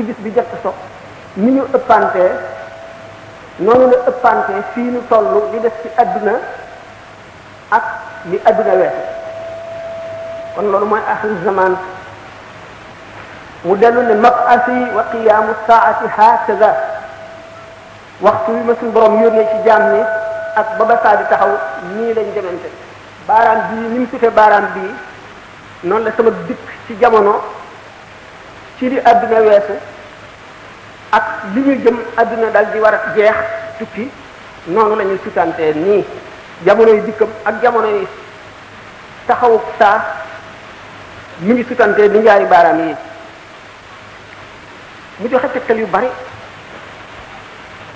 [0.00, 0.72] ci bis bi jot so
[1.36, 2.30] ni ñu ëppantee
[3.60, 6.32] noonu la ëppantee fii nu toll li def ci àdduna
[7.78, 7.84] ak
[8.32, 9.02] li àdduna weesu
[10.56, 11.76] kon loolu mooy axiru zaman
[13.64, 16.70] mu dellu ne mabasi wa qiyaamu saati hakaza
[18.24, 20.00] waxtu wi ma suñ borom yónnee ci jaam ni
[20.60, 21.52] ak ba ba saa di taxaw
[21.94, 22.70] nii lañ demante
[23.28, 24.94] baaraam bii ni mu sutee baaraam bii
[25.84, 27.59] noonu la sama dikk ci jamono
[28.80, 29.74] ci li àdduna weesu
[31.12, 31.24] ak
[31.54, 33.36] li ñu jëm àdduna dal di war a jeex
[33.78, 34.08] tukki
[34.68, 35.18] noonu la ñu
[35.84, 36.04] nii
[36.64, 38.06] jamono yi dikkam ak jamono yi
[39.26, 40.00] taxawu saa
[41.40, 42.94] mi ngi sutantee ni ñaari baaraam yi
[45.18, 46.08] mu joxe tegtal yu bari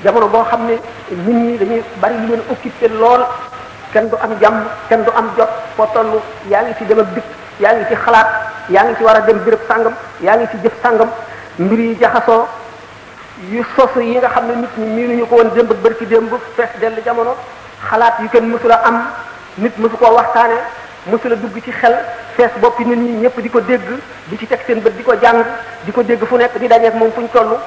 [0.03, 0.75] jamono boo xam ne
[1.11, 3.23] nit ñi dañuy bari yu leen occupé lool
[3.93, 6.21] kenn du am jàmm kenn du am jot foo toll
[6.51, 7.25] yaa ngi ci dem ak dikk
[7.61, 10.57] yaa ngi ci xalaat yaa ngi ci war a dem béréb sàngam yaa ngi ci
[10.63, 11.09] jëf sàngam
[11.59, 12.47] mbir yi jaxasoo
[13.51, 17.01] yu sosu yi nga xam ne nit ñi miinuñu ko woon démb ak bërki dell
[17.05, 17.35] jamono
[17.91, 19.03] xalaat yu kenn mësula am
[19.59, 20.57] nit mësu koo waxtaane
[21.11, 21.95] mësula dugg ci xel
[22.37, 23.85] fees boppi nit ñi ñëpp di ko dégg
[24.27, 25.45] di ci teg seen bët di ko jàng
[25.83, 27.59] di ko dégg fu nekk di dajeek moom fu ñu toll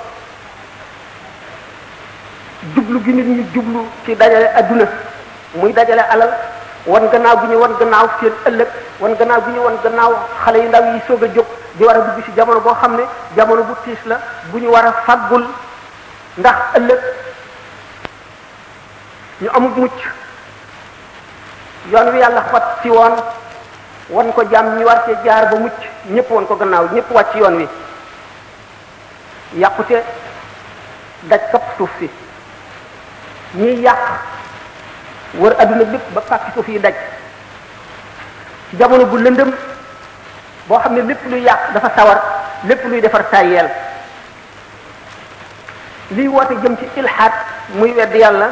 [2.74, 4.86] jublu gi nit ñi jublu ci dajale adduna
[5.54, 6.34] muy dajale alal
[6.86, 8.68] wan gannaaw gi ñu wan gannaaw seen ëllëg
[9.00, 10.12] wan gannaaw gi ñu wan gannaaw
[10.46, 11.46] xale yi ndaw yi soog a jóg
[11.78, 13.04] di war a dugg ci jamono boo xam ne
[13.36, 14.20] jamono bu tiis la
[14.52, 15.46] bu ñu war a fàggul
[16.38, 17.00] ndax ëllëg
[19.42, 19.98] ñu amut mucc
[21.92, 23.16] yoon wi yàlla xotti woon
[24.10, 27.38] wan ko jàmm ñu war cee jaar ba mucc ñëpp wan ko gannaaw ñëpp ci
[27.40, 27.68] yoon wi
[29.56, 30.04] yàqute
[31.24, 32.10] daj kapp suuf si
[33.56, 34.00] ñiy yàq
[35.36, 36.94] wër adduna bépp ba fàkki ko fii daj
[38.80, 39.52] jamono bu lëndëm
[40.68, 42.22] boo xam ne lépp luy yàq dafa sawar
[42.68, 43.70] lépp luy defar tàyyeel
[46.12, 47.32] liy woote jëm ci ilhaad
[47.76, 48.50] muy wedd yàlla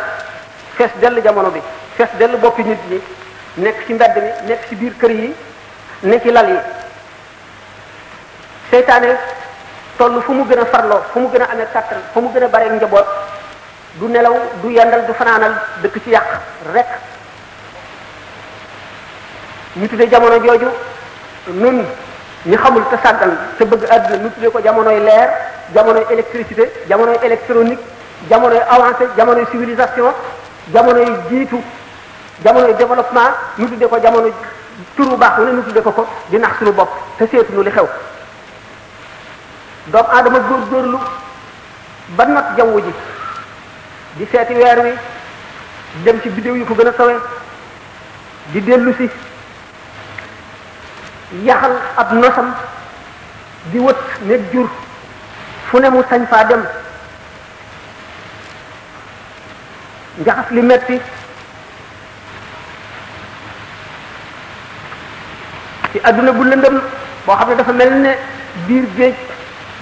[0.77, 1.61] fees dell jamono bi
[1.95, 3.01] fees dell boppi nit ñi
[3.57, 5.33] nekk ci mbedd mi nekk ci biir kër yi
[6.03, 6.59] nekk lal yi
[8.71, 9.17] seytaane
[9.97, 12.44] toll fu mu gën a farloo fu mu gën a amee kàttan fu mu gën
[12.44, 13.05] a bare njaboot
[14.00, 16.33] du nelaw du yendal du fanaanal dëkk ci yàq
[16.73, 16.85] rek
[19.78, 20.67] ñu tuddee jamono jooju
[21.47, 21.85] nun
[22.45, 25.29] ñu xamul te sàggan sa bëgg àdduna ñu tuddee ko jamonoy leer
[25.73, 27.79] jamonoy électricité jamonoy électronique
[28.29, 30.12] jamonoy avancé jamonoy civilisation
[30.73, 31.57] jamonoy jiitu
[32.44, 34.27] jamonoy développement ñu tuddee ko jamono
[34.97, 37.72] turu baax wu ne ñu tuddee ko ko di nax suñu bopp te seetuñu li
[37.72, 37.88] xew
[39.88, 40.97] doomu aadama góorgóorlu
[42.09, 42.91] ba nag jaww ji
[44.15, 44.91] di seeti weer wi
[45.95, 47.15] di dem ci biddew yu ko gën a sawe
[48.53, 49.09] di dellu si
[51.43, 52.53] yaxal ab nosam
[53.71, 54.67] di wët ne jur
[55.67, 56.63] fu ne mu sañ faa dem
[60.17, 60.99] njaxas li metti
[65.91, 66.81] ci àdduna bu lëndëm
[67.25, 68.11] boo xam ne dafa mel ne
[68.67, 69.15] biir géej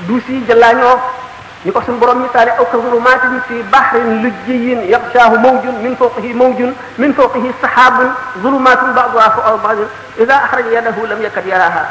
[0.08, 1.22] du si jëlaañoo
[1.66, 6.60] نيكو سن بروم مثال او كظر مات في بحر لجي يغشاه موج من فوقه موج
[7.02, 8.12] من فوقه سحاب
[8.44, 9.78] ظلمات بعضها فوق بعض
[10.20, 11.84] اذا احرج يده لم يكد يراها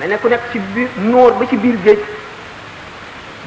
[0.00, 0.60] ملي كو نيك سي
[0.98, 1.98] نور با سي بير جيج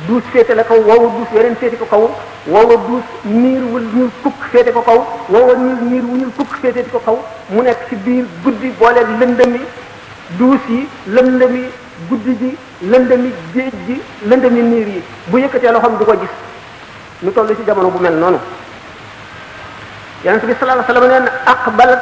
[0.07, 2.09] دوس فيتي لا كو واو دوس يرن فيتي كو كو
[2.47, 6.51] واو دوس نير ول نير كوك فيتي كو كو واو نير نير ول نير كوك
[6.61, 7.17] فيتي كو كو
[7.51, 9.59] مو نيك سي بير غودي بولك لندمي
[10.39, 11.65] دوسي لندمي
[12.07, 12.49] guddi gi
[12.91, 16.33] lëndëmi géej gi lëndëmi niir yi bu yëkkatee loxoom du ko gis
[17.23, 18.37] ñu toll ci jamono bu mel noonu
[20.25, 22.01] yonent bi sallallahu alayhi wa sallam neen aqbalat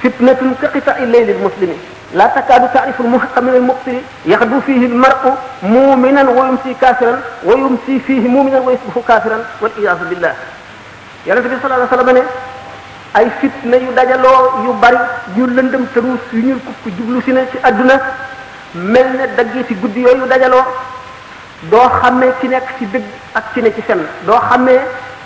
[0.00, 1.76] fitnatun ka qita'i laylil muslimi
[2.14, 8.00] la takaadu taarifu lmuhaqa min almubtili yaxdu fihi almaru muminan wa yumsi kafiran wa yumsi
[8.00, 10.34] fihi muminan wa yusbihu kafiran wal iyaazu billah
[11.26, 12.22] yonent bi sallallahu alayhi wa sallam ne
[13.14, 14.98] ay fitna yu dajaloo yu bari
[15.36, 17.94] yu lëndëm te ruus yu ñuul kukk jublu si ne ci àdduna
[18.74, 20.62] mel ne daggee ci guddi yooyu dajaloo
[21.70, 23.02] doo xamee ci nekk ci dëgg
[23.34, 24.80] ak ci ne ci fen doo xamee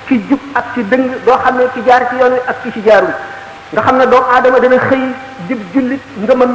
[0.07, 2.81] ci jub ak ci dëng doo xamee ci jaar ci yoon wi ak ci ci
[2.85, 3.11] jaarul
[3.73, 5.09] nga xam ne doomu aadama dana xëy
[5.49, 6.47] jib jullit nga ma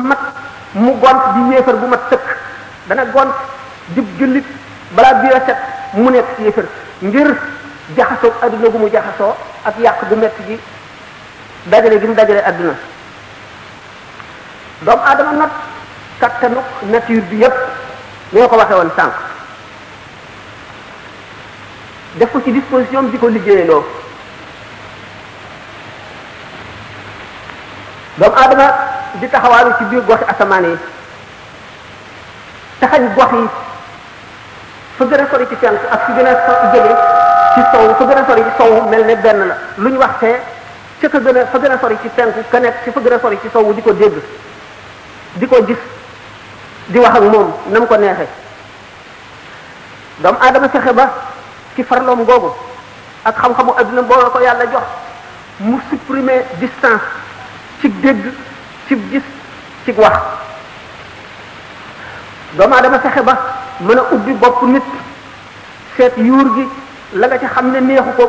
[0.74, 2.38] mu gont di yéefar bu mat tëkk
[2.88, 3.03] dana
[4.18, 4.45] jullit
[4.95, 5.57] balaa biir a set
[5.94, 6.65] mu nekk ci yéefar
[7.01, 7.35] ngir
[7.95, 9.35] jaxasoo adduna gu mu jaxasoo
[9.65, 10.15] ak yàq gu
[10.47, 10.59] gi
[11.65, 12.44] dajale gi mu dajale
[14.81, 15.50] nag
[16.21, 17.56] kattanuk nature bi yépp
[18.36, 19.13] li ko waxee woon sànq
[22.19, 23.83] def ko ci disposition bi di ko liggéeyaloo
[28.19, 28.68] doomu aadama
[29.19, 30.75] di taxawaalu ci biir goxi asamaan yi
[32.83, 33.48] taxañ gox yi
[34.98, 36.94] fa gën a sori ci fenk ak fi gën a sori jóge
[37.56, 40.19] ci sow fa gën a sori ci sow mel ne benn la lu ñu wax
[40.19, 40.36] te
[41.01, 43.13] ca ka gën a fa gën a sori ci fenk ka nekk ci fa gën
[43.13, 44.16] a sori ci sow di ko dégg
[45.39, 45.77] di ko gis
[46.89, 48.25] di wax ak moom na mu ko neexe
[50.25, 51.06] doomu aadama fexe ba
[51.77, 52.50] ci farloom googu
[53.25, 54.86] ak xam-xamu adduna boo ko yàlla jox
[55.62, 57.06] mu supprimer distance
[57.81, 58.25] ci dégg
[58.89, 59.27] ci gis
[59.86, 60.18] ci wax
[62.57, 63.38] doomu aadama fexe ba
[63.85, 64.85] mën a ubbi bopp nit
[65.95, 66.65] seet yuur gi
[67.13, 68.25] la nga ci xam ne neexu ko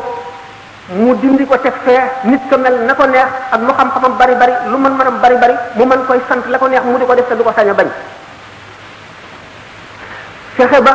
[1.00, 4.36] mu dindi ko teg fee nit ko mel na ko neex ak lu xam-xamam bari
[4.36, 7.08] bari lu mën mënam bari bari mu mën koy sant la ko neex mu di
[7.08, 7.88] ko def te du ko sañ a bañ
[10.66, 10.92] fexe ba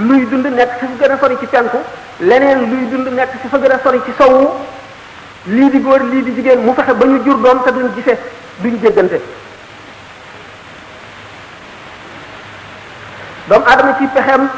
[0.00, 1.76] luy dund nekk ci gën a sori ci tenku
[2.20, 4.52] leneen luy dund nekk ci fa gën a sori ci sowu
[5.44, 8.18] lii di góor lii di jigéen mu fexe ba ñu jur doom te duñ gise
[8.62, 9.20] duñ jéggante
[13.48, 14.48] doom aadama ci pexeem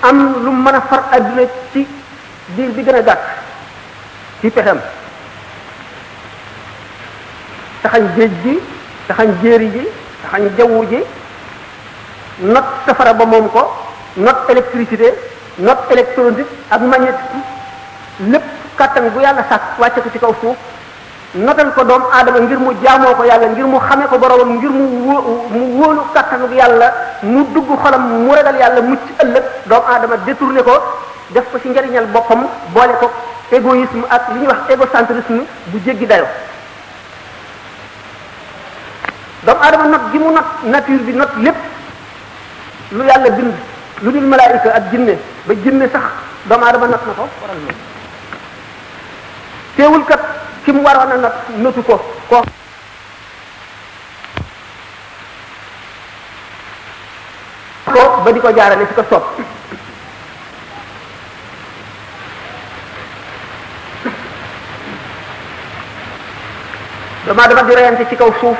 [0.00, 1.86] am lu mën a far àdduna ci
[2.54, 3.22] diir bi gën a gàtt
[4.40, 4.80] ci pexeem
[7.82, 8.60] taxañ géej gi
[9.06, 9.88] taxañ géeri ji
[10.22, 11.02] taxañ jawu ji
[12.42, 13.62] not safara ba moom ko
[14.18, 15.14] not électricité
[15.58, 17.42] not électronique ak magnétisme
[18.30, 18.42] lépp
[18.78, 20.54] kàttan bu yàlla sàkk wàcce ko ci kaw suuf
[21.34, 24.70] notal ko doom aadama ngir mu jaamoo ko yàlla ngir mu xamee ko boromam ngir
[24.70, 26.92] mu wó mu wóolu kàttan yàlla
[27.22, 30.72] mu dugg xolam mu ragal yàlla mucc ëllëg doom aadama détourné ko
[31.30, 33.10] def ko ci njariñal boppam boole ko
[33.52, 36.26] égoïsme ak li ñuy wax égocentrisme bu jéggi dayo
[39.44, 41.67] doomu aadama not gi mu not nature bi not lépp
[42.92, 43.52] lu yàlla bind
[44.02, 46.04] lu dul malaayika ak jinne ba jinne sax
[46.48, 47.28] doomu aadama not na ko
[49.78, 52.44] a not notu ko ko
[58.24, 59.24] ba di ko jaarale ci ko soob
[67.26, 68.58] doomu aadama di reyante ci kaw suuf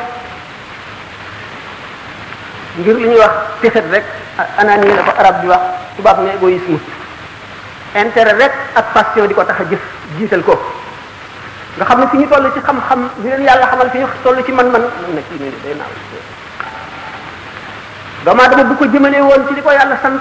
[2.78, 4.04] ngir li ñuy wax texet rek
[4.38, 5.62] anani la ko arab bi wax
[5.96, 6.78] tubaab ne égoïsme
[7.94, 9.82] intérêt rek ak passion di ko tax a jëf
[10.18, 10.54] jiital ko
[11.78, 14.44] nga xam ne fi ñu toll ci xam-xam ñu leen yàlla xamal fi ñu toll
[14.44, 15.74] ci man-man mun na kii ne day
[18.26, 20.20] naaw doomu ko jëmalee woon ci li ko yàlla sant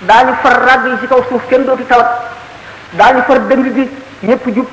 [0.00, 2.10] daañu far ràgg yi ci kaw suuf kenn dootu tawat
[2.92, 3.88] daañu far dëng gi
[4.26, 4.66] ñépp jub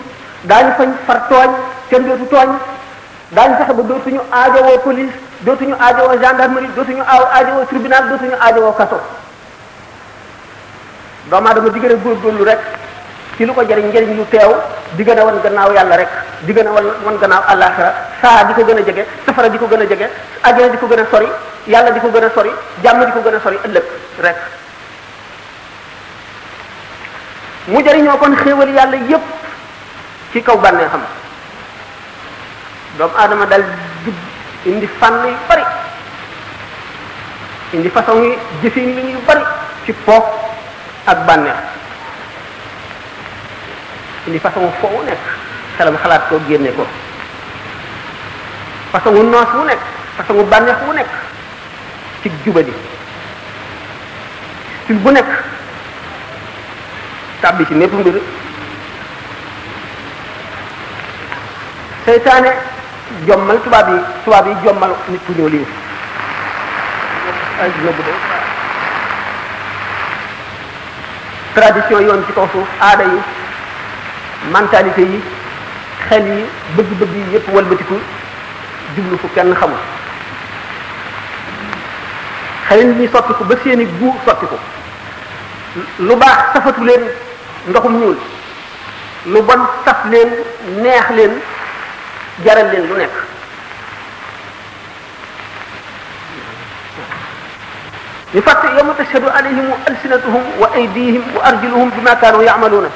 [0.44, 1.51] daañu fañ far tooñ
[1.89, 2.50] kenn dootu tooñ
[3.31, 8.73] daañu fexe ba dootuñu aajowoo police dootuñu aajowoo gendarmerie dootuñu aaw aajowoo tribunal dootuñu aajowoo
[8.79, 8.97] kaso
[11.29, 12.59] doomu aadama di gën a góorgóorlu rek
[13.37, 14.51] ci lu ko jëriñ njëriñ lu teew
[14.97, 16.09] di gën a wan gannaaw yàlla rek
[16.45, 17.91] di gën a wan wan gannaaw àllaaxira
[18.21, 20.07] saa di ko gën a jege safara di ko gën a jege
[20.43, 21.27] àjjana di ko gën a sori
[21.67, 22.51] yàlla di ko gën a sori
[22.83, 23.83] jàmm di ko gën a sori ëllëg
[24.23, 24.37] rek
[27.67, 29.23] mu jëriñoo kon xéewal yàlla yépp
[30.31, 31.01] ci kaw bànnee xam
[32.97, 33.63] doomu aadama dal
[34.65, 35.65] indi fan yu bari
[37.73, 38.31] indi façon yi
[38.62, 39.45] jëfin yi yu bari
[39.85, 40.25] ci foof
[41.06, 41.62] ak bànneex
[44.27, 45.21] indi façon fo wu nekk
[45.77, 46.85] xelam xalaat ko génne ko
[48.91, 49.81] façon wu noos wu nekk
[50.17, 51.11] façon wu bànneex wu nekk
[52.23, 52.73] ci juba di
[54.88, 55.30] ci bu nekk
[57.42, 58.18] tàbbi ci nepp mbir
[62.06, 62.73] seytaane
[63.24, 65.66] jommal tubaab yi tubaab yi jommal nit ku ñëw lii
[71.56, 73.19] tradition yoon ci kaw suuf aada yi
[74.52, 75.22] mentalité yi
[76.10, 76.45] xel yi
[76.76, 77.95] bëgg-bëgg yi yépp walbatiku
[78.95, 79.80] jublu fu kenn xamul
[82.68, 84.60] xel ni sotti ko ba seeni gu sotti ko
[86.00, 87.07] lu baax safatu leen
[87.69, 88.18] ndoxum ñuul
[89.31, 90.30] lu bon saf leen
[90.84, 91.40] neex leen
[92.44, 93.15] jaral leen lu nekk
[98.33, 102.89] li fàtte yawma tashhadu alayhim alsinatuhum wa aydihim wa arjuluhum bima kaanu yaamaluuna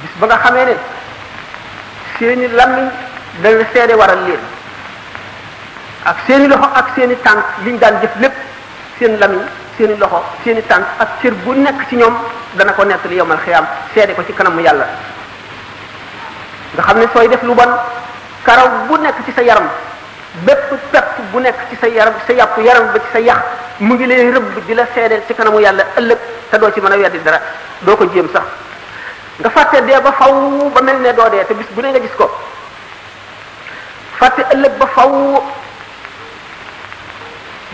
[0.00, 0.74] bis ba nga xamee ne
[2.18, 2.88] seeni lammiñ
[3.72, 4.40] seede waral leen
[6.06, 8.36] ak seeni loxo ak seeni tànk liñ daan jëf lépp
[8.98, 9.44] seen lammiñ
[9.76, 12.16] seeni loxo seeni tànk ak cër bu nekk ci ñoom
[12.56, 14.88] dana ko nettali yawmal xiyaam seede ko ci kanamu yàlla
[16.76, 17.70] nga xamne soy def lu bon
[18.44, 19.68] karaw bu nek ci sa yaram
[20.42, 23.38] bépp pett bu nek ci sa yaram sa yap yaram ba ci sa yax
[23.78, 26.18] mu ngi lay reub di la sédel ci kanamu yàlla ëlëk
[26.50, 27.38] ta do ci mëna weddi dara
[27.80, 28.42] do ko jëm sax
[29.38, 30.34] nga faté dé ba faw
[30.74, 32.28] ba mel ne doo dee te bis bu ne nga gis ko
[34.18, 35.44] faté ëlëk ba faw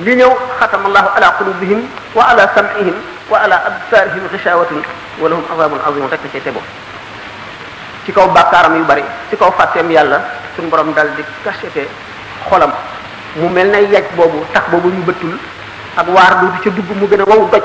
[0.00, 2.94] li ñëw khatam allah ala qulubihim wa ala sam'ihim
[3.30, 4.82] wa ala absarihim ghishawatun
[5.20, 6.60] wa lahum azabun azim rek ci tebo
[8.10, 10.20] ci kaw bàkkaaram yu bari ci kaw fàtteem yàlla
[10.56, 11.86] suñu borom dal di cacheté
[12.48, 12.72] xolam
[13.36, 15.38] mu mel na yaj boobu tax boobu ñu bëttul
[15.96, 17.62] ak waar du ca dugg mu gën a wow doj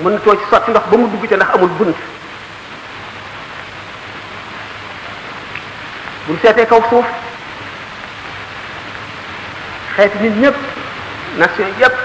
[0.00, 1.96] mënatoo ci sotti ndox ba mu dugg ca ndax amul bunt
[6.26, 7.04] buñ seetee kaw suuf
[9.96, 10.56] xeeti nit ñëpp
[11.36, 11.96] nation yëpp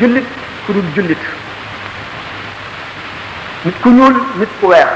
[0.00, 0.26] jullit
[0.66, 1.22] ku dul jullit
[3.64, 4.88] nit ku ñuul nit ku weex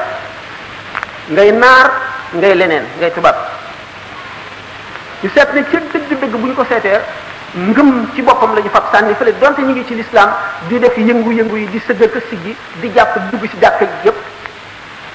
[1.30, 1.97] ngay naar
[2.36, 3.36] ngay leneen ngay tubaab
[5.22, 7.00] ñu seet ne ca dëgg-dëgg bu ñu ko seetee
[7.56, 10.30] ngëm ci boppam la ñu fab sànni fële donte ñu ngi ci lislaam
[10.68, 14.16] di def yëngu-yëngu yi di sëgg ak gi di jàpp dugg ci jàkk yëpp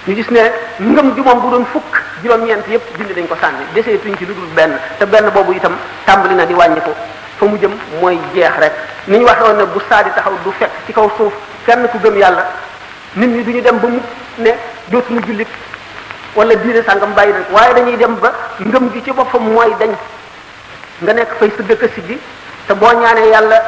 [0.08, 0.40] ñu gis ne
[0.80, 3.64] ngëm gi moom bu doon fukk juróom-ñeent yépp dindi dañ ko sànni
[4.00, 6.92] tuñ ci lu dul benn te benn boobu itam tàmbali na di wàññiku
[7.38, 8.74] fa mu jëm mooy jeex rek
[9.08, 11.34] ni ñu waxoon ne bu saadi taxaw du fekk ci kaw suuf
[11.66, 12.44] kenn ku gëm yàlla
[13.16, 14.02] nit ñi duñu ñu dem ba mu
[14.38, 14.50] ne
[14.88, 15.22] dootuñu
[16.36, 19.92] wala diine sàngam bàyyi nañ waaye dañuy dem ba ngëm gi ci boppam mooy dañ
[21.02, 22.18] nga nekk fay sa dëkk si bi
[22.68, 23.62] te boo ñaanee yàlla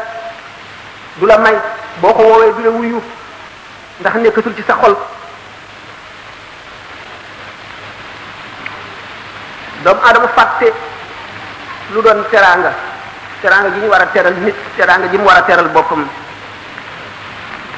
[1.18, 1.56] du la may
[2.02, 3.02] boo ko woowee du la wuyu
[4.00, 4.96] ndax nekkatul ci sa xol
[9.84, 10.72] doomu aadama fàtte
[11.94, 12.72] lu doon teraanga
[13.42, 16.08] teraanga ji ñu war a teral nit teraanga ji mu war a teral boppam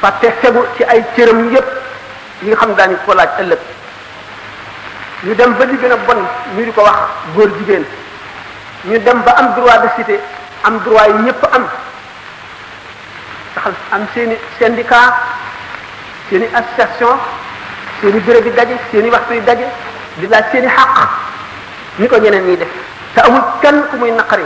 [0.01, 1.67] fàtte segu ci ay cëram yépp
[2.43, 3.59] yi xam daañu ko laaj ëllëg
[5.25, 6.17] ñu dem ba li gën a bon
[6.55, 6.95] ñu di ko wax
[7.33, 7.83] góor jigéen
[8.85, 10.19] ñu dem ba am droit de cité
[10.63, 11.63] am droit yi ñëpp am
[13.55, 15.13] taxal am seeni syndicat
[16.29, 17.17] seeni association
[18.01, 19.65] seeni bureau bi daje seeni waxtu yi daje
[20.17, 21.09] di laaj seeni xàq
[21.97, 22.69] ni ko ñeneen ñi def
[23.15, 24.43] te amul kenn ku muy naqari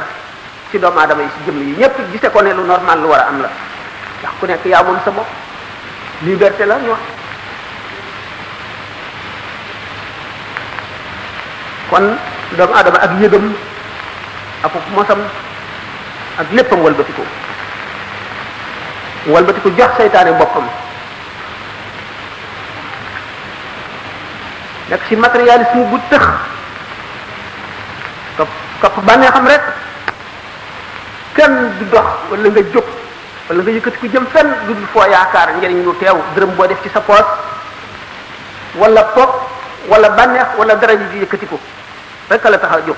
[0.72, 3.20] ci doomu aadama yi ci jëmm yi ñëpp gise ko ne lu normal lu war
[3.20, 3.50] a am la
[4.22, 5.28] ndax ku nekk yaa moom sa bopp
[6.24, 7.04] liberté la ñu wax
[11.92, 12.16] kon
[12.56, 13.52] doom adama ak yëgam
[14.64, 15.20] ak mosam
[16.40, 17.24] ak leppam walbatiko
[19.28, 20.64] walbatiko jox seytaane boppam
[24.88, 26.24] nek ci materialisme bu tëx
[28.40, 28.48] top
[28.80, 29.64] top bané xam rek
[31.36, 32.88] kenn du dox wala nga jog
[33.52, 36.80] wala nga yëkëti ku jëm fenn du fo yaakar njariñ ñu teew dërëm bo def
[36.84, 37.28] ci sa poche
[38.80, 39.44] wala pop
[39.92, 41.60] wala banex wala dara ji yëkëti ko
[42.32, 42.96] rek la tax a jóg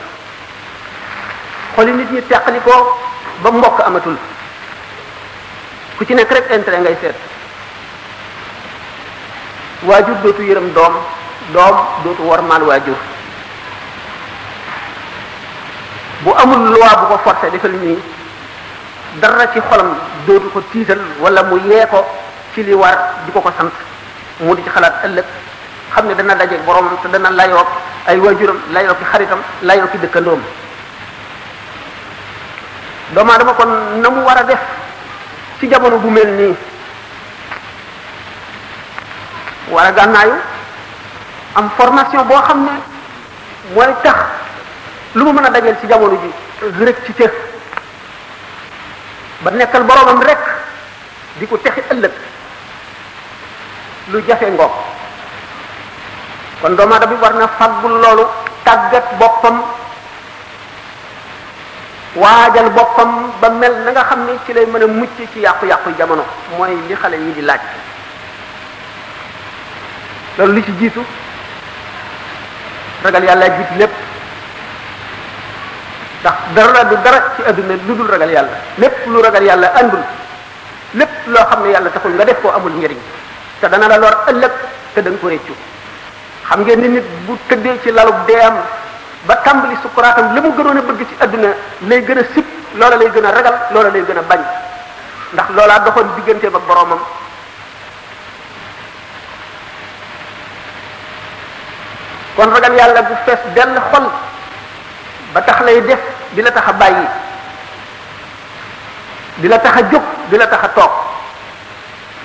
[1.75, 2.84] xoli nit ñi teqalikoo
[3.42, 4.16] ba mbokk amatul
[5.98, 7.16] ku ci nekk rek intérêt ngay seet
[9.84, 10.94] waajur dootu yërëm doom
[11.54, 12.98] doom dootu wormaal waajur
[16.24, 17.98] bu amul loi bu ko forcé defal nii
[19.20, 19.96] dara ci xolam
[20.28, 22.06] dootu ko tiital wala mu yee ko
[22.54, 23.72] ci li war di ko ko sant
[24.42, 25.25] mu di ci xalaat ëllëg
[25.94, 27.68] xam ne dana dajeeg boromam te dana layoog
[28.07, 30.41] ay waajuram layoo ki xaritam layoo ki dëkkandoom
[33.15, 34.60] doomu aadama kon na mu war a def
[35.60, 36.55] ci jamono bu mel nii
[39.72, 40.36] war a gànnaayu
[41.55, 42.72] am formation boo xam ne
[43.74, 44.17] mooy tax
[45.15, 46.31] lu mu mën a dajeel ci jamono ji
[46.86, 47.31] rek ci te
[49.43, 50.39] ba nekkal boroomam rek
[51.39, 52.12] di ko texi ëllëg
[54.12, 54.72] lu jafe ngoog
[56.63, 58.24] kon doomu aadama bi war na faggul loolu
[58.63, 59.60] tàggat boppam
[62.15, 66.24] waajal boppam ba mel na xam ni ci lay mën a mucc ci yàqu-yàqu jamono
[66.58, 67.60] mooy li xale yi di laaj
[70.38, 71.03] loolu li ci jiitu
[73.03, 73.93] ragal yàlla jiitu lépp
[76.22, 80.03] ndax dara du dara ci adduna lu dul ragal yàlla lépp lu ragal yàlla andul
[80.96, 82.98] lépp loo xam ne yàlla taxul nga def koo amul njëriñ
[83.60, 84.51] te dana la lor ëllëg
[84.93, 85.53] te da ko réccu
[86.53, 88.53] xam ngeen ni nit bu tëddee ci lalu deem
[89.25, 91.48] ba tàmbali sukuraatam la mu gënoon a bëgg ci àdduna
[91.88, 92.45] lay gën a sib
[92.75, 94.39] loola lay gën a ragal loola lay gën a bañ
[95.33, 97.00] ndax loolaa doxoon diggante ba boromam
[102.36, 104.05] kon ragal yàlla bu fees dell xol
[105.33, 106.00] ba tax lay def
[106.33, 107.07] di la tax a bàyyi
[109.38, 110.91] di la tax a jóg di la tax a toog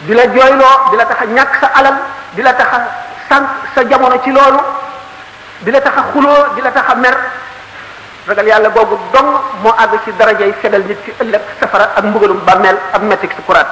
[0.06, 1.97] di la jooyloo di la tax a ñàkk sa alal
[2.35, 4.58] di la tax a sànq sa jamono ci loolu
[5.61, 7.16] di la tax a xuloo di la tax a mer
[8.26, 9.32] ragal yàlla googu dong
[9.62, 13.42] moo àgg ci darajay fegal nit ci ëllëg safara ak mbugalum bàmmeel ak metti si
[13.47, 13.66] kuraat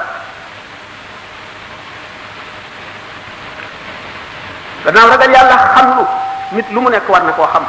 [4.85, 6.03] gannaaw ragal yàlla xam lu
[6.51, 7.63] nit lu mu nekk war na koo xam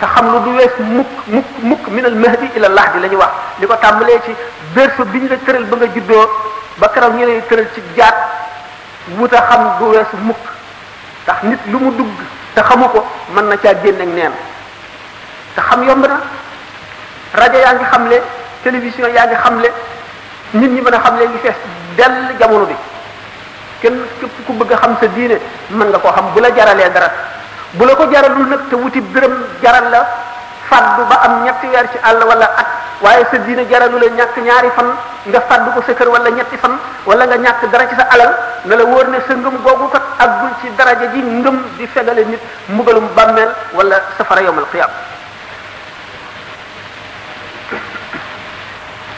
[0.00, 3.30] te xam lu du wees mukk mukk mukk min al mahdi ila lahdi la wax
[3.60, 4.32] li ko tàmbalee ci
[4.72, 6.28] berceau bi ñu la tëral ba nga juddoo
[6.76, 8.14] ba keroog ñu lay tëral ci jaat
[9.16, 10.53] wuta xam du weesu mukk
[11.24, 12.12] ndax nit lu mu dugg
[12.54, 13.00] te xamu ko
[13.34, 14.32] mën na caa génn ak neen
[15.56, 16.20] te xam yomb na
[17.32, 18.22] rajo yaa ngi xamle
[18.62, 19.68] télévision yaa ngi xamle
[20.54, 21.54] nit ñi mën a xamle ngi fees
[21.96, 22.74] dell jamono bi
[23.80, 25.36] kenn képp ku bëgg xam sa diine
[25.70, 27.10] mën nga koo xam bu la jaralee dara
[27.72, 30.06] bu la ko jaralul nag te wuti dërëm jaral la
[30.68, 32.46] faddu ba am ñetti weer ci àll wala
[33.04, 34.88] waye sa diine jaralu la ñak ñaari fan
[35.28, 36.74] nga faddu ko sa kër wala ñetti fan
[37.06, 38.32] wala nga ñak dara ci sa alal
[38.64, 42.24] na la wóor ne sa ngëm gogu kat agul ci daraja ji ngëm di fegale
[42.24, 44.90] nit mugalum bammel wala safara qiyam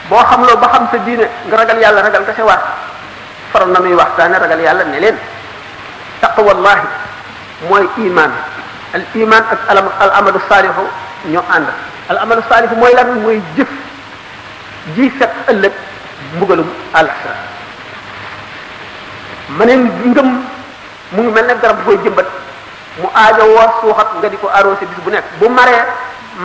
[0.09, 2.59] bo xam lo ba xam sa diine nga ragal yalla ragal nga ci wax
[3.53, 5.17] faral na muy waxtaane ragal yalla ne leen
[6.19, 6.87] taqwallahi
[7.71, 8.31] moy iman
[8.93, 10.83] al iman ak al amal salihu
[11.31, 11.67] ñu and
[12.09, 13.67] al amal salihu moy lan moy jëf
[14.95, 15.71] ji sax ëllëg
[16.35, 17.35] mbugalum alaxira
[19.57, 20.29] meneen ngëm
[21.11, 22.25] mu ngi melne garab koy jëmbat
[23.01, 25.75] mu aajo wo suuxat nga di ko arrosé bis bu nekk bu maré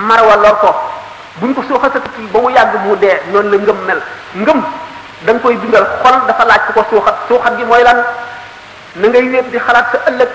[0.06, 0.70] mar wa lor ko
[1.40, 4.00] buñ ko suuxatati ba mu yàgg mu dee noonu la ngëm mel
[4.34, 4.58] ngëm
[5.22, 7.98] da nga koy dundal xol dafa laaj ko ko suuxat suuxat gi mooy lan
[8.96, 10.28] na ngay wéet di xalaat sa ëllëg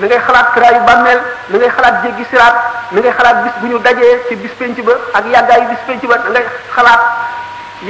[0.00, 1.20] li ngay xalaat kiraayu bàmmeel
[1.52, 2.54] li ngay xalaat jéggi siraat
[2.92, 6.02] li ngay xalaat bis bu ñu dajee ci bis penc ba ak yàggaayu bis penc
[6.08, 6.46] ba da ngay
[6.76, 7.00] xalaat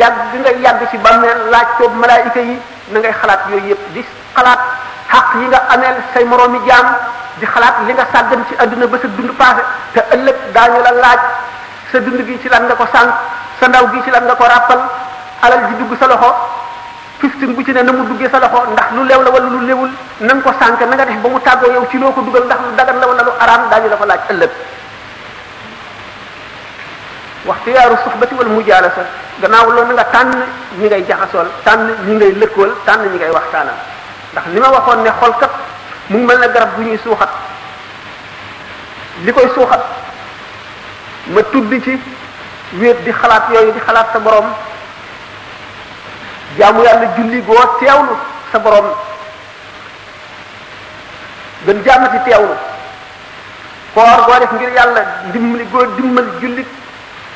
[0.01, 2.59] yàgg bi ngay yàgg ci bàmmeel laaj ko malaayika yi
[2.93, 4.03] na ngay xalaat yooyu yëpp di
[4.35, 4.59] xalaat
[5.13, 6.87] xaq yi nga ameel say moroomi jaam
[7.39, 9.63] di xalaat li nga sàggan ci àdduna ba sa dund passé
[9.95, 11.21] te ëllëg daañu la laaj
[11.93, 13.15] sa dund gi ci lan nga ko sànq
[13.61, 14.81] sa ndaw gi ci lan nga ko ràppal
[15.43, 16.52] alal ji dugg sa loxo
[17.23, 19.61] fistin bu ci ne na mu duggee sa loxo ndax lu leew la wala lu
[19.65, 19.91] leewul
[20.27, 22.59] na ko sànq na nga def ba mu tàggoo yow ci loo ko dugal ndax
[22.67, 24.51] lu dagan la wala lu araam daañu la fa laaj ëllëg
[27.47, 29.03] waxtiyaaru suxbati wal mujaalasa
[29.41, 30.35] gannaaw loolu nga tànn
[30.79, 33.77] ñi ngay jaxasool tànn ñi ngay lëkkool tànn ñi ngay waxtaanal
[34.33, 35.51] ndax li ma waxoon ne xol kat
[36.09, 37.31] mu ngi mel ne garab bu ñuy suuxat
[39.25, 39.85] li koy suuxat
[41.27, 42.01] ma tudd ci
[42.81, 44.51] wéet di xalaat yooyu di xalaat sa borom
[46.59, 48.15] jaamu yàlla julli goo teewlu
[48.53, 48.87] sa borom
[51.65, 52.55] gën jaamati teewlu
[53.95, 56.69] koor goo def ngir yàlla dimbali goo dimbali jullit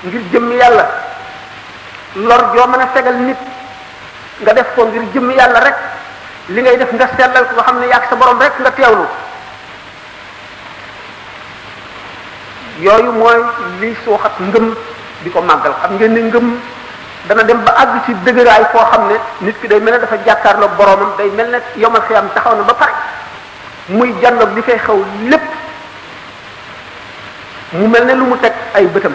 [0.05, 0.85] ngir jëmm yàlla
[2.17, 3.39] lor joo mën a fegal nit
[4.41, 5.77] nga def ko ngir jëmm yàlla rek
[6.49, 9.07] li ngay def nga sellal ko xam ne yàgg sa borom rek nga teewlu
[12.85, 13.41] yooyu mooy
[13.81, 14.67] li suuxat ngëm
[15.25, 16.49] di ko màggal xam ngeen ne ngëm
[17.29, 20.17] dana dem ba àgg ci dëgëraay foo xam ne nit ki day mel ne dafa
[20.25, 22.93] jàkkaarloog boromam day mel ne yomal xiyam taxaw na ba pare
[23.89, 25.43] muy jàndoog li fay xew lépp
[27.73, 29.15] mu mel ne lu mu teg ay bëtam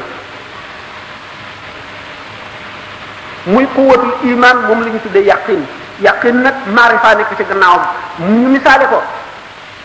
[3.45, 5.63] muy quwwatul iman moom la ñu tuddee yaqin
[6.01, 7.81] yaqin nag maarifa nekk ci gannaawam
[8.19, 9.01] ñu misaale ko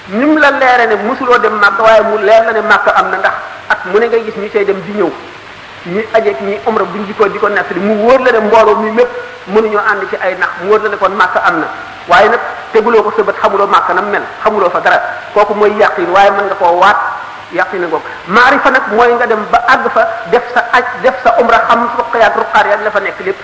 [0.08, 3.10] ni mu la leere ne mësuloo dem màkk waaye mu leer la ne màkk am
[3.10, 3.32] na ndax
[3.70, 5.10] at mu ne ngay gis ñu cay dem di ñëw
[5.86, 8.76] ñuy aje ki ñuy omra buñ jikkoo di ko nettali mu wóor la ne mbooloo
[8.82, 9.08] mi mépp
[9.48, 11.66] mënuñoo ànd ci ay nax mu wóor la ne kon màkk am na
[12.10, 12.40] waaye nag
[12.72, 14.98] teguloo ko sëbat xamuloo màkk nam mel xamuloo fa dara
[15.32, 16.96] kooku mooy yàqin waaye mën nga koo waat
[17.52, 21.14] yàqin na ngoog maarifa nag mooy nga dem ba àgg fa def sa aj def
[21.22, 23.38] sa omra xam ruqayaat ruqaar yaag la fa nekk lépp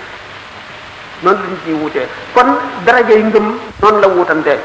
[1.23, 4.59] noonu lañ ciy wutee kon daraje yi ngëm noonu la wutantee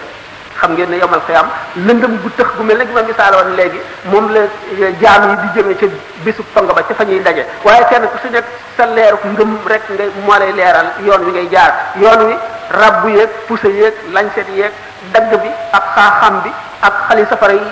[0.62, 1.46] xam ngeen ne yomal xiyam
[1.88, 3.80] lëndëm bu tëx gu mel ne gi ma misaaloon léegi
[4.12, 5.86] moom la eh, jaam yi di jëmee ci
[6.24, 9.52] bésu tong ba ca fa ñuy daje waaye kenn ku su nekk sa leeru ngëm
[9.68, 12.36] rek nga moo lay leeral yoon wi ngay jaar yoon wi
[12.80, 14.72] rabbu yeeg pousse yeeg lancet yeeg
[15.14, 17.68] dagg bi ak xaaxam bi ak xali safara yi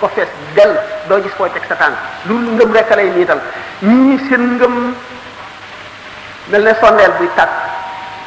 [0.00, 0.74] ko fees dell
[1.08, 1.96] doo gis ko teg sa tànk
[2.26, 3.40] loolu ngëm rek lay niital
[3.82, 4.94] ñii seen ngëm
[6.50, 7.50] mel ne sondeel buy tàkk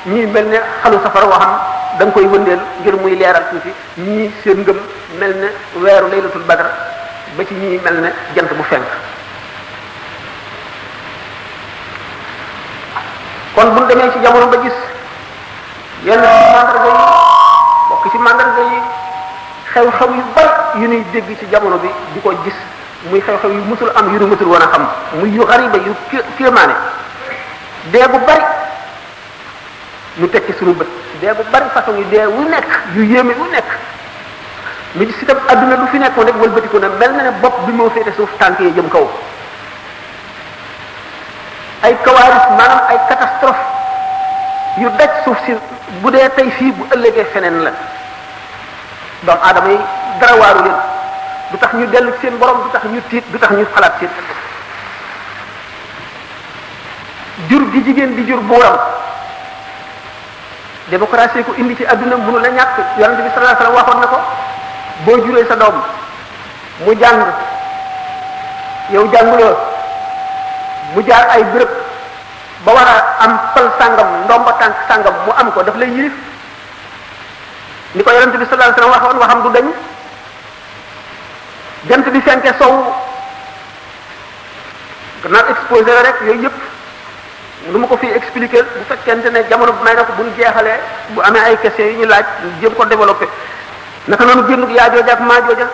[0.05, 4.57] ñii mel ne xalu safara woo da koy wëndeel ngir muy leeral tuuti ñii seen
[4.65, 4.77] ngëm
[5.19, 5.47] mel ne
[5.81, 6.65] weeru laylatul badr
[7.37, 8.81] ba ci ñii mel na jant bu fenk
[13.55, 14.73] kon buñ demee ci jamono ba gis
[16.05, 16.91] yenn mandarga yi
[17.89, 18.79] bokk ci mandarga yi
[19.73, 22.55] xew-xew yu bari yu ñuy dégg ci jamono bi di ko gis
[23.11, 24.87] muy xew-xew yu mësul am yu nu mësul woon a xam
[25.19, 25.95] muy yu xariba yu
[26.37, 26.73] kéemaane
[27.91, 28.41] dee bu bari
[30.17, 33.45] ñu tekki suñu bët dee bu bari façon yi dee wu nekk yu yéeme wu
[33.51, 33.69] nekk
[34.95, 37.71] mi gis itam adduna du fi nekkoon rek wëlbatiku na mel na ne bopp bi
[37.71, 39.05] moo féete suuf tànk yi jëm kaw
[41.83, 43.63] ay kawaaris maanaam ay catastrophe
[44.81, 45.55] yu daj suuf si
[46.01, 47.71] bu dee tey fii bu ëllëgee feneen la
[49.29, 49.79] doomu aadama yi
[50.19, 50.77] dara waaru leen
[51.51, 54.09] du tax ñu dellu seen borom du tax ñu tiit du tax ñu xalaat seen
[57.49, 58.77] jur gi jigéen di jur buuram
[60.91, 64.07] démocratie ko indi ci aduna mënu la ñak yonent nabi sallallahu alaihi wasallam waxoon na
[64.11, 64.17] ko
[65.07, 65.75] boo sa dom
[66.85, 67.19] mu jang
[68.91, 69.07] yow
[69.39, 69.49] lo
[70.93, 71.71] mu jaar ay bërepp
[72.67, 76.11] ba wara am sal sangam ndomba tank sangam mu am ko daf lay yirif
[77.95, 79.65] ni ko yonent sallallahu alaihi wasallam waxon waxam du dañ
[81.87, 82.75] dem ci senke sow
[85.23, 86.51] gannaaw exposer rek yoy yep
[87.69, 90.79] lu mu ko fii expliquer bu fekkente ne jamono bu may na bu ñu jeexalee
[91.13, 92.25] bu amee ay questions yu ñu laaj
[92.61, 93.27] jéem ko développer
[94.07, 95.67] naka noonu génnug yaa jooja ak maa jooja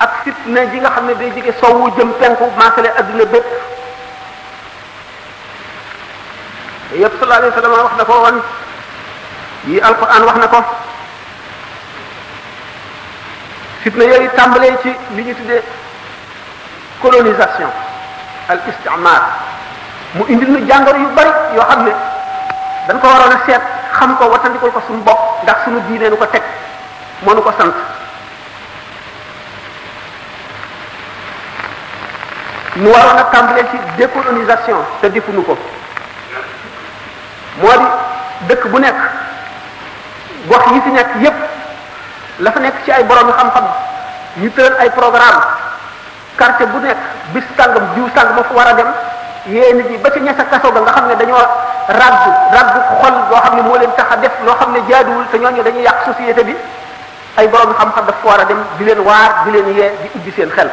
[0.00, 3.44] ak fitna ji nga xam ne day jige sowwu jëm penku maasale adduna bépp
[6.96, 8.36] yëpp sallallahu alayhi wasallam wax na ko woon
[9.68, 10.64] yi alquran wax na ko
[13.84, 15.62] fitna yooyu tàmbalee ci li tuddee
[17.00, 17.70] colonisation
[18.48, 19.45] al istimar
[20.16, 21.92] mu indi na jàngoro yu bari yoo xam ne
[22.88, 23.60] dañ ko waroon a seet
[23.92, 26.42] xam ko wattandikul ko suñu bopp ndax suñu diine nu ko teg
[27.22, 27.74] moo nu ko sant
[32.80, 35.56] nu waroon a tàmbalee ci décolonisation te defuñu ko
[37.60, 37.86] moo di
[38.48, 38.96] dëkk bu nekk
[40.48, 41.34] gox yi ci nekk yépp
[42.38, 43.64] la fa nekk ci ay borom yu xam-xam
[44.40, 45.44] ñu tëral ay programme
[46.38, 46.96] quartier bu nekk
[47.34, 48.86] bis sàngam jiw sàngam moo fa war a dem
[49.48, 51.38] yéene ji ba ca ña sa kaso ga nga xam ne dañoo
[51.88, 55.26] raggu raggu xol boo xam ne moo leen tax a def loo xam ne jaaduwul
[55.30, 56.56] te ñooñu dañu yàq société bi
[57.36, 60.10] ay borom xam-xam daf ko war a dem di leen waar di leen yee di
[60.18, 60.70] ubbi seen xel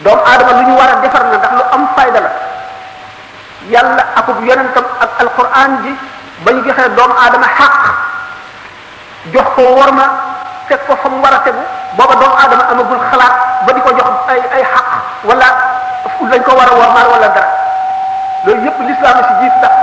[0.00, 2.30] doomu aadama lu ñu war a defar na ndax lu am fayda la
[3.68, 5.92] yàlla akub yonentam ak alquran ji
[6.44, 7.72] ba ñu joxee doomu aadama xaq
[9.32, 10.04] jox ko worma
[10.68, 11.60] teg ko fa mu war a tegu
[11.96, 13.34] booba doomu aadama amagul xalaat
[13.66, 14.86] ba di ko jox ay ay xaq
[15.28, 15.80] wala
[16.30, 17.48] lañ ko war a wormaal wala dara
[18.46, 19.74] loolu yëpp l'islam si jiit tax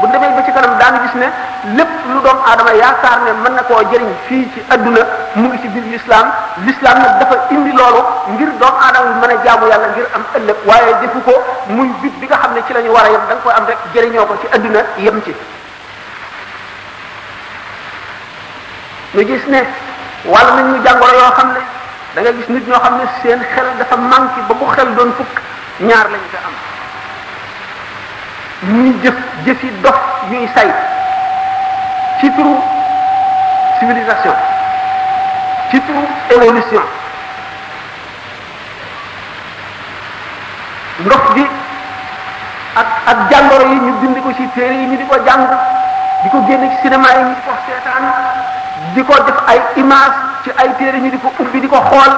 [0.00, 1.26] bu demee ba ci kanam daan gis ne
[1.74, 5.00] lépp lu doom aadama yaakaar ne mën na koo jëriñ fii ci adduna
[5.34, 6.26] mu ci biir l'islam
[6.64, 8.02] l'islam nag dafa indi loolu
[8.36, 11.34] ngir doom aadama bi mën a jaamu yàlla ngir am ëllëg waaye defu ko
[11.68, 14.26] muy bit nga xam ne ci la war a yem da nga am rek jëriñoo
[14.26, 15.34] ko ci adduna yem ci
[19.28, 19.60] gis ne
[20.24, 21.60] wàll nañ ñu jàngoro yoo xam ne
[22.14, 25.12] da nga gis nit ñoo xam ne seen xel dafa manqué ba bu xel doon
[25.16, 25.42] fukk
[25.86, 26.54] ñaar lañu fa am
[28.74, 29.14] ñuy jëf
[29.46, 29.98] jëfi dox
[30.30, 30.66] ñuy say
[32.20, 32.54] ci turu
[33.78, 34.34] civilisation
[35.70, 35.98] ci turu
[36.34, 36.82] évolution
[41.06, 41.44] ndox gi
[42.76, 45.46] ak ak jàngoro yi ñu bind ko ci téere yi ñu di ko jàng
[46.24, 48.04] di ko génne ci cinéma yi ñu di ko seetaan
[48.94, 52.12] di ko def ay image ci ay téere ñu di ko ubbi di ko xool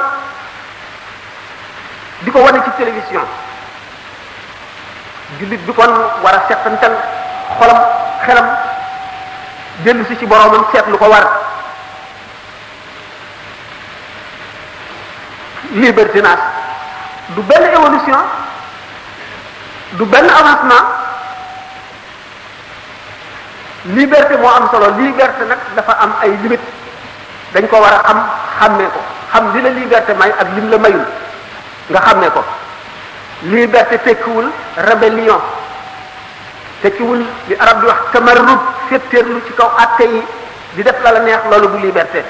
[2.24, 3.24] di ko wane ci télévision
[5.38, 5.90] jullit bi kon
[6.24, 6.90] war a settantal
[7.60, 7.78] xolam
[8.26, 8.46] xelam
[9.86, 11.24] dellu si ci boroomam seet lu ko war
[15.70, 16.40] libertinage
[17.36, 18.18] du benn évolution
[20.00, 20.86] du benn avancement
[23.94, 26.66] liberté moo am solo liberté nag dafa am ay limites
[27.54, 28.18] dañ ko war a xam
[28.58, 29.00] xàmmee ko
[29.32, 31.06] xam li la liberté may ak lim la mayul
[31.88, 32.42] nga xàmmee ko
[33.48, 35.40] liberté tekkiwul rébellion
[36.84, 38.60] tekkiwul li arab di wax tamarrub
[38.92, 40.20] fetterlu ci kaw atte yi
[40.76, 42.20] di def la la neex lolu bu liberté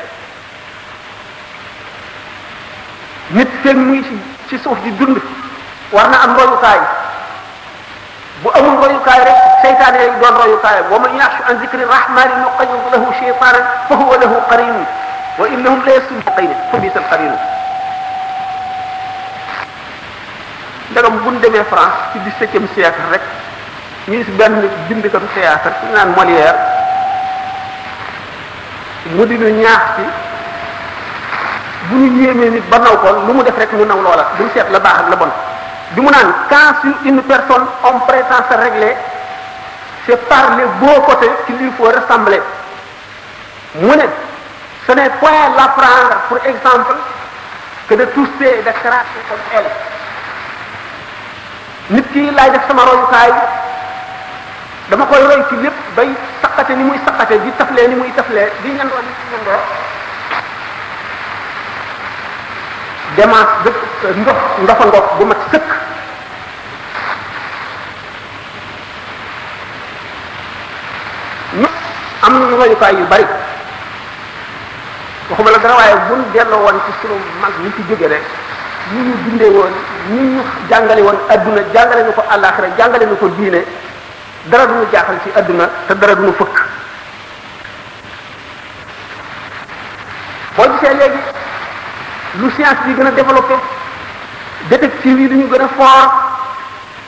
[3.35, 4.15] nit feeg muy ci
[4.49, 5.19] ci suuf di dund
[5.91, 6.79] warna am am kay
[8.43, 12.87] bu amul kay rek seytaan lay doon kay wa man yaxshu an zikri rahmani nuqayyid
[12.95, 14.87] lahu shaytanan fa huwa lahu qarin
[15.43, 17.35] wa innahum la yasduqina fa bisal qarin
[20.93, 23.21] ndegam bu ñu demee France ci dix-septième siècle rek
[24.09, 26.55] ñu gis benn bindikatu théâtre ci naan Molière
[29.15, 30.03] mu dinu ñaax ci
[31.89, 34.45] bu ñu yéemee nit ba naw ko lu mu def rek mu naw loola du
[34.45, 35.31] mu seet la baax ak la bon
[35.95, 38.97] bi mu naan quand sur une personne on prétend se régler
[40.07, 42.43] c'est par les beaux côtés qu'il lui faut ressembler
[43.77, 44.07] mu ne
[44.87, 46.97] ce n'est point la prendre pour exemple
[47.89, 49.71] que de tousser et de cracher comme elle
[51.91, 53.31] nit ki laay def sama royukaay
[54.91, 56.07] dama koy roy ci lépp bay
[56.43, 59.63] saqate ni muy saqate di taflee ni muy taflee di ñandoo di ñandoo
[63.19, 63.81] demaas dëkk
[64.23, 65.69] ndox ndofa ndox bu mat sëkk
[71.63, 71.69] ñu
[72.23, 73.27] am nañu royukaay yu bari
[75.31, 78.25] waxuma la dara waaye buñ delloo woon ci sunu mag ñi ci jóge rek
[78.93, 79.73] ñi ñu bindee woon
[80.11, 83.65] ñi ñu jàngale woon adduna jàngale ñu ko àllaaxira jàngale ñu ko diine
[84.47, 86.57] dara duñu jaaxal ci adduna te dara duñu fëkk
[90.57, 91.21] boo gisee léegi
[92.41, 93.55] lu science bi gën a développé
[94.69, 96.11] détective yi duñu gën a fort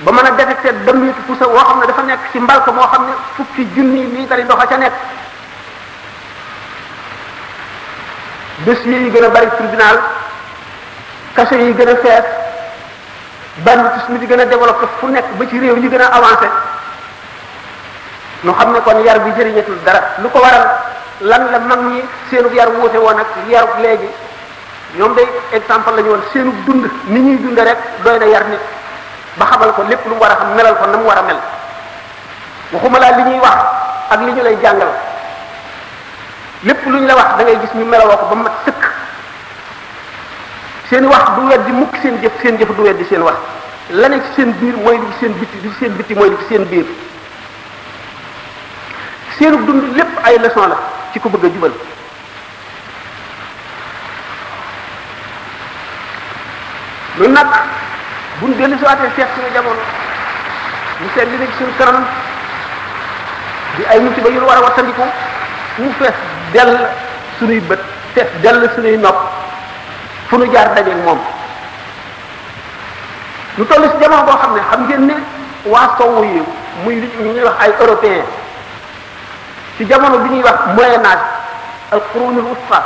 [0.00, 3.06] ba mën a détecté dëmbitu pusa woo xam ne dafa nekk ci mbalk moo xam
[3.06, 4.92] ne fukki junni liitar yi ndox a ca nekk
[8.66, 9.98] dossiers yi gën a bari tribunal
[11.46, 12.24] kaso yi gën a fees
[13.64, 16.48] banditisme di gën a développé fu nekk ba ci réew ñu gën a avancé
[18.42, 20.68] nu xam ne kon yar bi jëriñatul dara lu ko waral
[21.20, 24.08] lan la mag ñi seenub yar wuute woon ak yarub léegi
[24.96, 25.22] ñoom de
[25.56, 28.60] exemple la ñu woon seenub dund ni ñuy dunde rek doy na yar nit
[29.36, 31.22] ba xamal ko lépp lu mu war a xam melal ko na mu war a
[31.22, 31.38] mel
[32.72, 33.56] waxuma li ñuy wax
[34.10, 34.88] ak li ñu lay jàngal
[36.64, 38.52] lépp lu ñu la wax da gis ñu melawoo ko ba mat
[40.92, 43.36] seen wax du weddi mukk seen jëf seen jëf du weddi seen wax
[44.00, 46.66] la ne ci seen biir mooy li seen bitti li ci seen mooy li seen
[46.68, 46.84] biir
[49.38, 50.76] seenu dund lépp ay leçon la
[51.12, 51.72] ci ku bëgg a jubal
[57.18, 57.48] lu nag
[58.42, 59.82] buñ dellu si waatee seet suñu jamono
[61.00, 62.04] mu seet li ne ci suñu kanam
[63.78, 65.04] di ay musiba yu war a wattandiku
[65.78, 66.18] mu fees
[66.52, 66.76] dell
[67.38, 67.80] suñuy bët
[68.14, 69.40] fees dell suñuy nopp
[70.32, 71.18] fu nu jaar dajeeg moom
[73.58, 75.14] lu toll ci jamono boo xam ne xam ngeen ne
[75.72, 76.42] waa sowu yi
[76.84, 78.24] muy li ñuy wax ay européen
[79.76, 81.26] ci jamono bi ñuy wax moyen âge
[81.92, 82.78] al qurunul wusta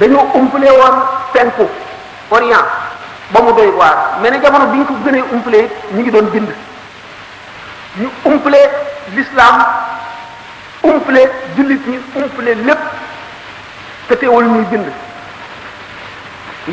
[0.00, 0.96] dañoo umpale woon
[1.32, 1.66] penku
[2.30, 2.66] orient
[3.30, 5.60] ba mu doy waar mais ne jamono bi ñu ko gënee umpale
[5.92, 6.50] ñu ngi doon bind
[8.00, 8.60] ñu umpale
[9.14, 9.64] l'islam
[10.82, 12.80] umpale jullit ñi umpale lépp
[14.08, 14.86] te teewul bind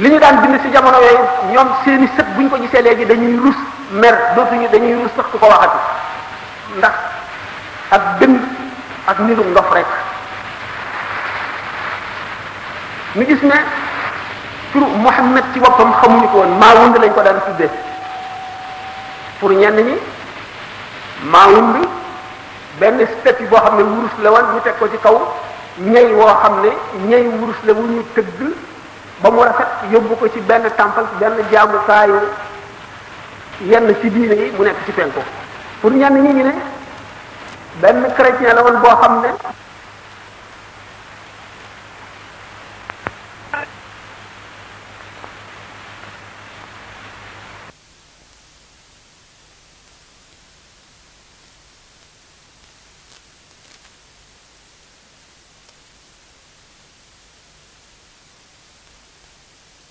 [0.01, 3.05] li ñu daan bind ci jamono yooyu ñoom seeni sët bu ñu ko gisee léegi
[3.05, 3.55] dañuy rus
[3.91, 5.77] mer dootuñu dañuy rus sax ku ko waxati
[6.77, 6.91] ndax
[7.91, 8.36] ak dëng
[9.10, 9.86] ak niru ndof rek
[13.17, 13.55] ñu gis ne
[14.71, 17.69] turu Muhammad ci boppam xamuñu ko woon Maawund lañ ko daan tuddee
[19.41, 19.95] pour ñenn ñi
[21.25, 21.88] Maawund
[22.79, 25.17] benn statue boo xam ne wurus la woon ñu teg ko ci kaw
[25.81, 26.69] ñey woo xam ne
[27.10, 28.53] ñey wurus la wu ñu tëgg
[29.21, 32.17] ba mu rafet yóbbu ko ci benn temple ci benn jaamukaayu
[33.69, 35.19] yenn ci diine yi mu nekk ci penku
[35.82, 36.51] pour ñenn ñi ñu ne
[37.82, 39.30] benn chrétien la woon boo xam ne